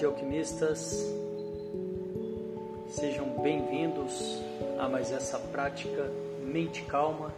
[0.00, 1.14] Tarde, alquimistas.
[2.88, 4.40] Sejam bem-vindos
[4.78, 6.10] a mais essa prática
[6.42, 7.32] Mente Calma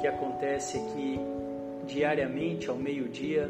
[0.00, 1.20] que acontece aqui
[1.86, 3.48] diariamente ao meio-dia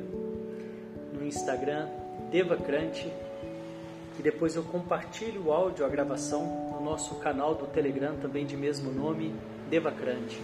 [1.15, 1.89] no Instagram
[2.31, 3.11] Devacrante
[4.19, 8.57] e depois eu compartilho o áudio, a gravação no nosso canal do Telegram também de
[8.57, 9.35] mesmo nome,
[9.71, 10.39] Devacrante.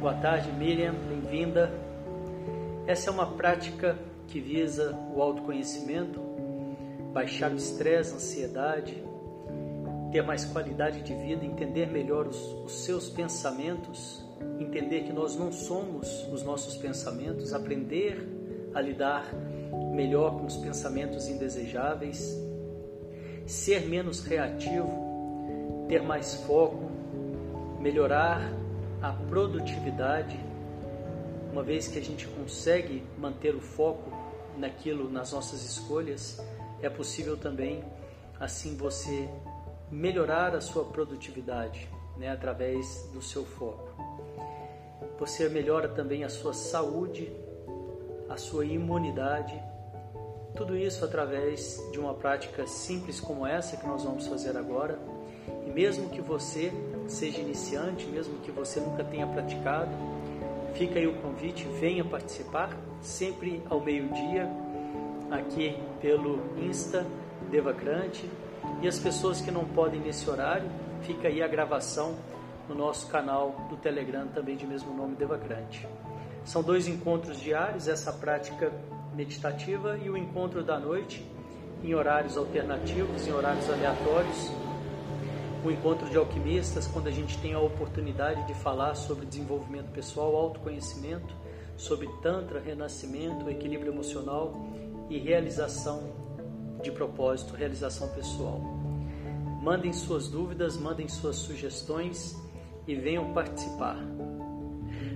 [0.00, 1.70] Boa tarde, Miriam, bem-vinda.
[2.86, 6.29] Essa é uma prática que visa o autoconhecimento,
[7.12, 9.02] baixar o estresse, a ansiedade,
[10.10, 14.24] ter mais qualidade de vida, entender melhor os, os seus pensamentos,
[14.58, 18.28] entender que nós não somos os nossos pensamentos, aprender
[18.74, 19.32] a lidar
[19.92, 22.36] melhor com os pensamentos indesejáveis,
[23.46, 26.90] ser menos reativo, ter mais foco,
[27.80, 28.52] melhorar
[29.02, 30.38] a produtividade,
[31.52, 34.10] uma vez que a gente consegue manter o foco
[34.56, 36.40] naquilo, nas nossas escolhas,
[36.82, 37.84] é possível também
[38.38, 39.28] assim você
[39.90, 43.90] melhorar a sua produtividade, né, através do seu foco.
[45.18, 47.30] Você melhora também a sua saúde,
[48.28, 49.60] a sua imunidade,
[50.56, 54.98] tudo isso através de uma prática simples como essa que nós vamos fazer agora.
[55.66, 56.72] E mesmo que você
[57.06, 59.90] seja iniciante, mesmo que você nunca tenha praticado,
[60.74, 64.48] fica aí o convite, venha participar sempre ao meio-dia
[65.30, 67.06] aqui pelo Insta
[67.50, 68.28] Devacrante.
[68.82, 70.68] E as pessoas que não podem nesse horário,
[71.02, 72.14] fica aí a gravação
[72.68, 75.86] no nosso canal do Telegram, também de mesmo nome Devacrante.
[76.44, 78.72] São dois encontros diários, essa prática
[79.14, 81.26] meditativa e o encontro da noite
[81.82, 84.50] em horários alternativos, em horários aleatórios.
[85.64, 90.34] O encontro de alquimistas, quando a gente tem a oportunidade de falar sobre desenvolvimento pessoal,
[90.34, 91.34] autoconhecimento,
[91.76, 94.54] sobre Tantra, renascimento, equilíbrio emocional
[95.10, 96.14] e realização
[96.80, 98.60] de propósito, realização pessoal.
[99.60, 102.34] Mandem suas dúvidas, mandem suas sugestões
[102.86, 103.98] e venham participar.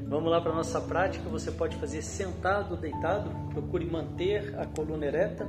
[0.06, 1.28] Vamos lá para a nossa prática.
[1.30, 3.30] Você pode fazer sentado deitado.
[3.50, 5.48] Procure manter a coluna ereta.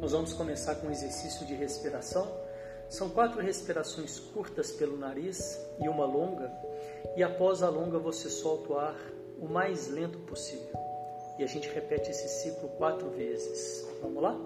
[0.00, 2.26] Nós vamos começar com um exercício de respiração.
[2.88, 6.50] São quatro respirações curtas pelo nariz e uma longa.
[7.16, 8.96] E após a longa, você solta o ar
[9.38, 10.83] o mais lento possível.
[11.38, 13.86] E a gente repete esse ciclo quatro vezes.
[14.00, 14.38] Vamos lá?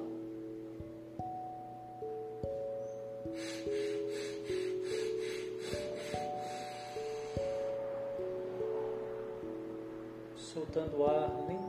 [10.37, 11.68] Soltando o ar lentamente.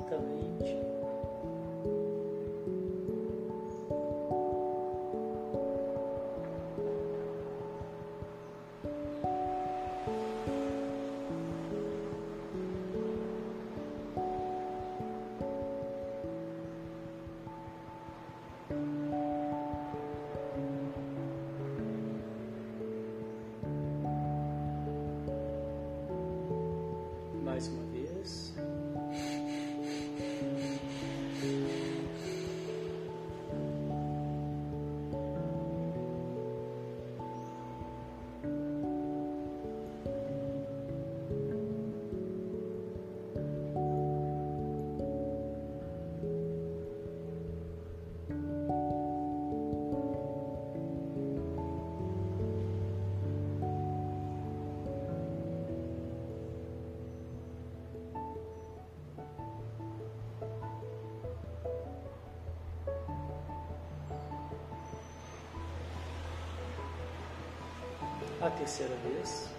[68.41, 69.58] A terceira vez.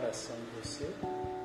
[0.00, 1.39] Preparação de você.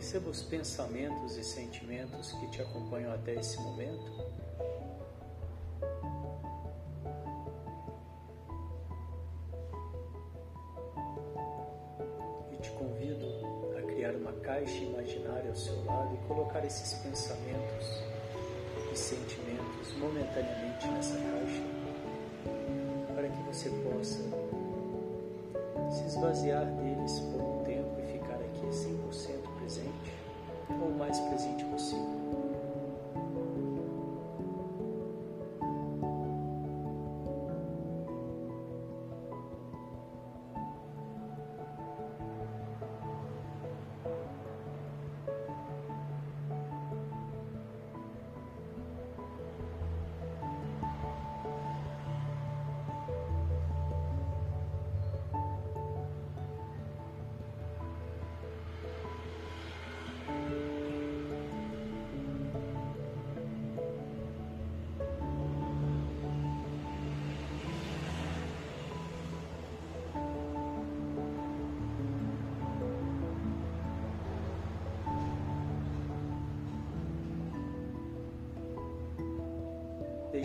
[0.00, 4.10] Perceba os pensamentos e sentimentos que te acompanham até esse momento.
[12.50, 13.26] E te convido
[13.76, 18.02] a criar uma caixa imaginária ao seu lado e colocar esses pensamentos
[18.90, 21.62] e sentimentos momentaneamente nessa caixa
[23.14, 24.22] para que você possa
[25.90, 27.39] se esvaziar deles por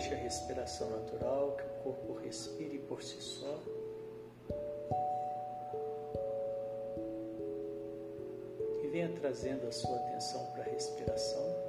[0.06, 3.58] Deixe a respiração natural, que o corpo respire por si só.
[8.84, 11.65] E venha trazendo a sua atenção para a respiração.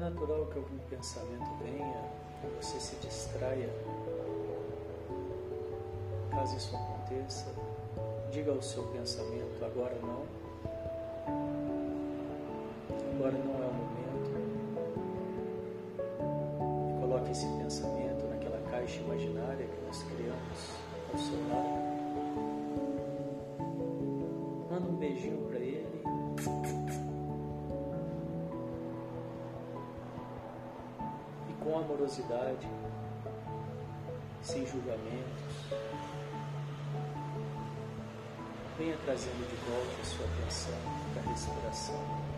[0.00, 3.68] Natural que algum pensamento venha, que você se distraia.
[6.30, 7.46] Caso isso aconteça,
[8.32, 10.24] diga ao seu pensamento: agora não.
[13.14, 14.30] Agora não é o momento.
[16.88, 20.70] E coloque esse pensamento naquela caixa imaginária que nós criamos
[21.12, 21.90] ao seu lado.
[24.70, 25.59] Manda um beijinho para
[31.70, 32.68] com amorosidade,
[34.42, 35.70] sem julgamentos.
[38.76, 40.74] Venha trazendo de volta a sua atenção
[41.14, 42.29] para a respiração.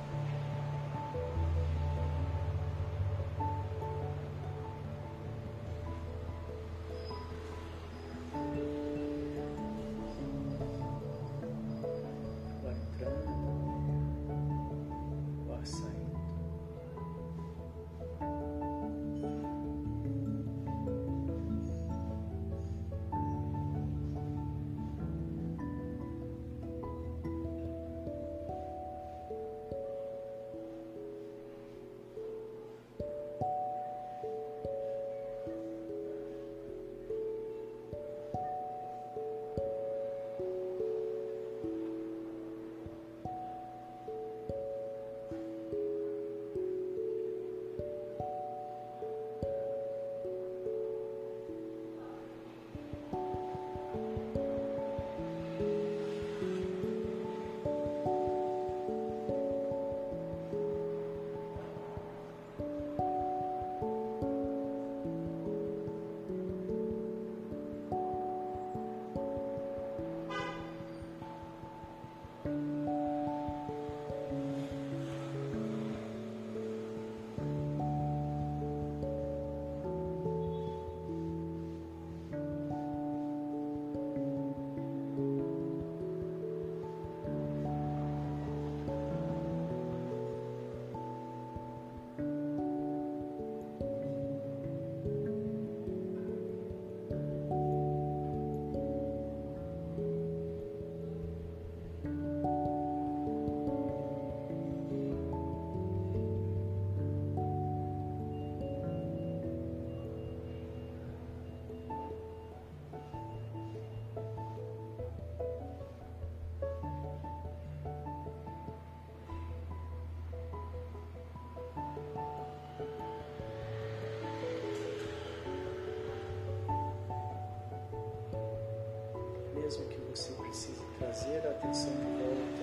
[131.13, 132.63] Trazer a atenção de volta.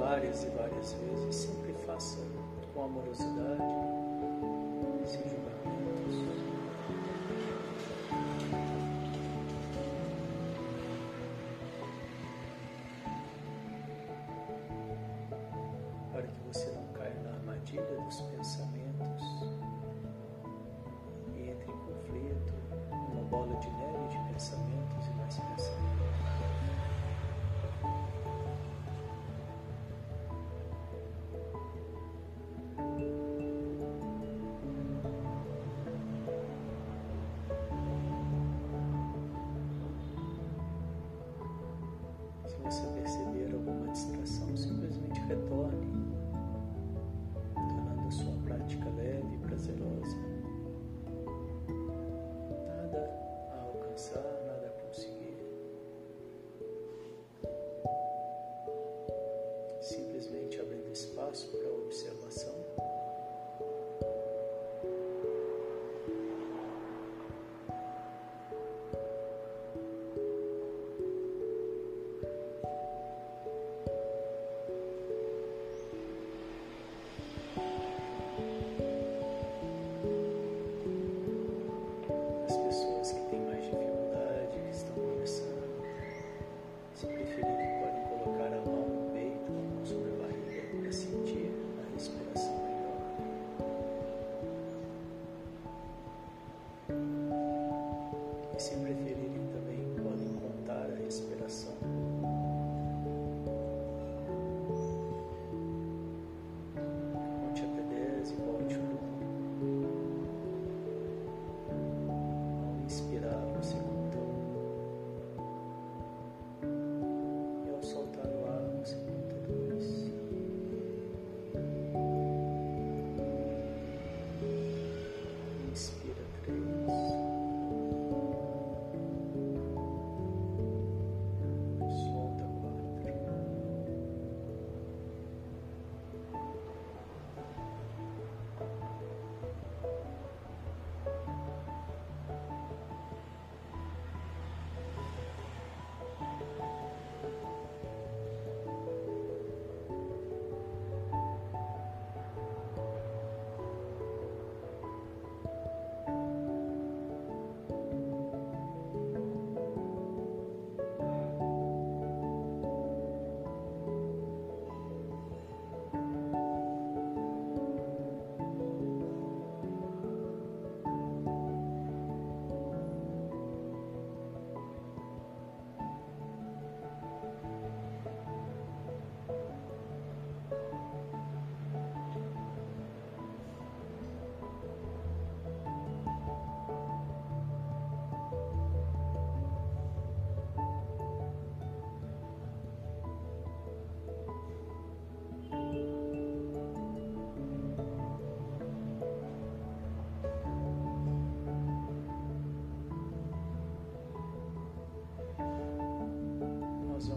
[0.00, 2.18] Várias e várias vezes, sempre faça
[2.74, 3.62] com amorosidade,
[5.06, 6.24] sem julgamentos.
[16.10, 18.61] Para que você não caia na armadilha dos pensamentos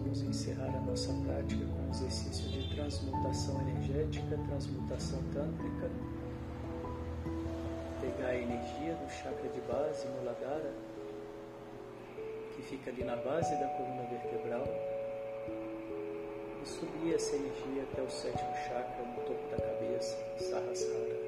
[0.06, 5.90] vamos encerrar a nossa prática com o exercício de transmutação energética, transmutação tântrica.
[8.00, 10.74] Pegar a energia do chakra de base, Muladhara,
[12.56, 14.68] que fica ali na base da coluna vertebral,
[16.62, 21.26] e subir essa energia até o sétimo chakra, no topo da cabeça, Sahasrara.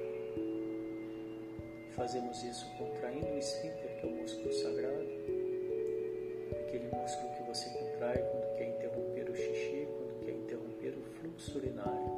[1.96, 5.08] Fazemos isso contraindo o esfíncter, que é o músculo sagrado,
[6.68, 11.58] aquele músculo que você contrai quando quer interromper o xixi, quando quer interromper o fluxo
[11.60, 12.17] urinário.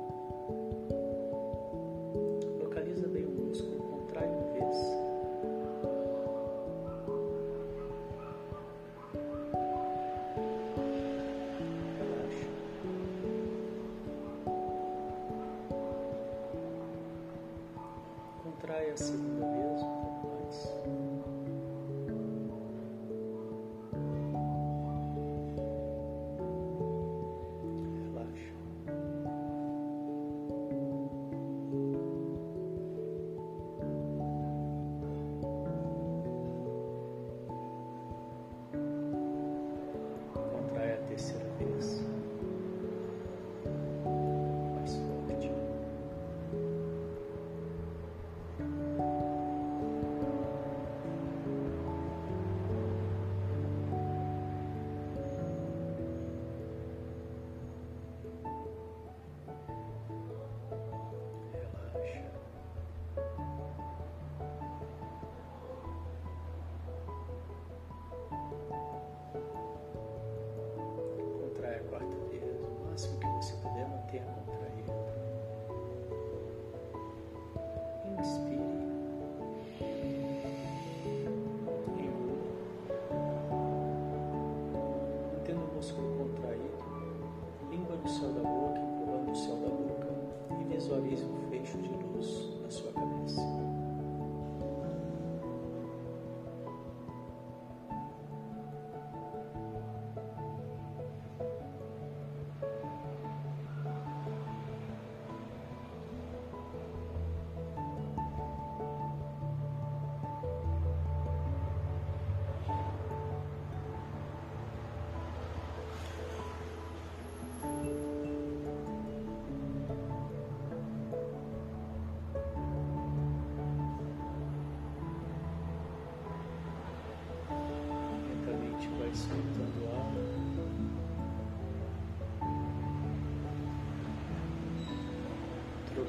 [90.99, 91.28] aviso.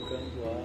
[0.09, 0.65] 跟着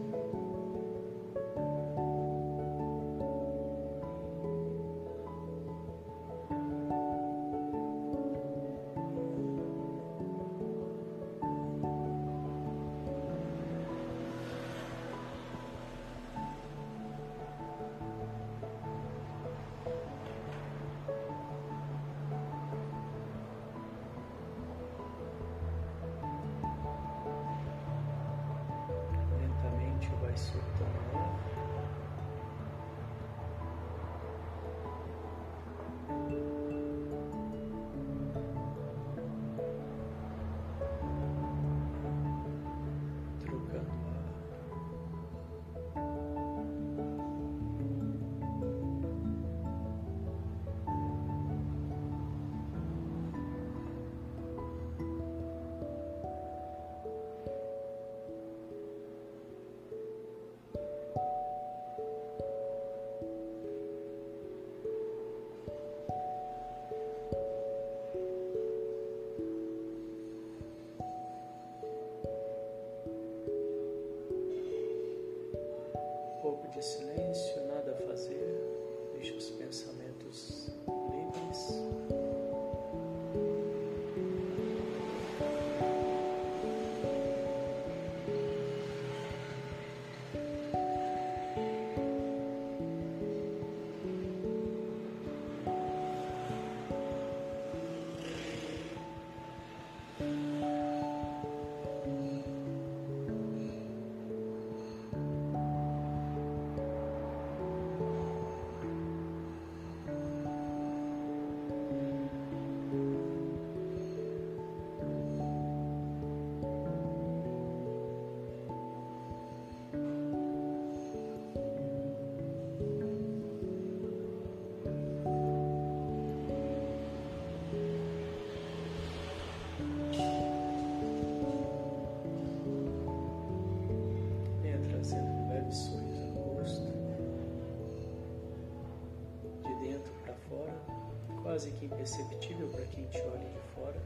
[141.51, 144.01] quase que imperceptível para quem te olha de fora,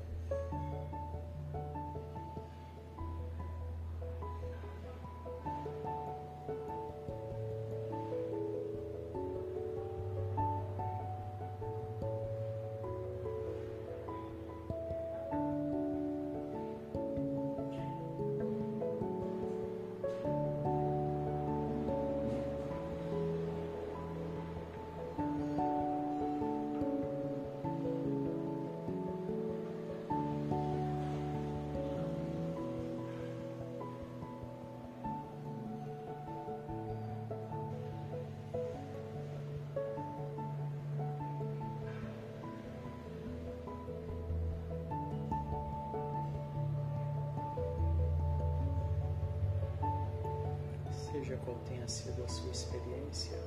[51.16, 53.38] seja qual tenha sido a sua experiência,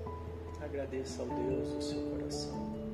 [0.62, 2.87] agradeça ao Deus do seu coração.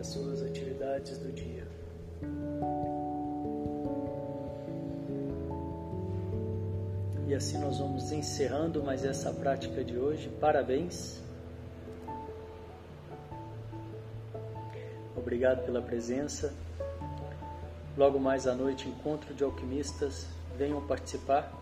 [0.00, 1.68] As suas atividades do dia.
[7.28, 10.28] E assim nós vamos encerrando mais essa prática de hoje.
[10.40, 11.20] Parabéns.
[15.14, 16.52] Obrigado pela presença.
[17.96, 20.26] Logo mais à noite, encontro de alquimistas.
[20.56, 21.52] Venham participar.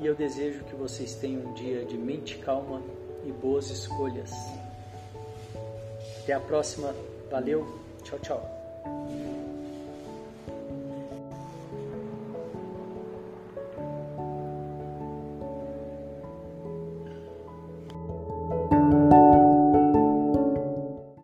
[0.00, 2.82] E eu desejo que vocês tenham um dia de mente calma
[3.24, 4.32] e boas escolhas.
[6.24, 6.94] Até a próxima.
[7.30, 7.66] Valeu.
[8.02, 8.53] Tchau, tchau.